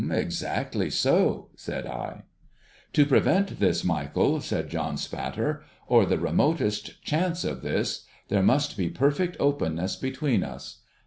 [0.09, 2.23] 'Exactly so,' said I.
[2.91, 8.75] 'To prevent this, Michael,' said John Spatter, 'or the remotest chance of this, there must
[8.77, 10.79] be perfect openness between us.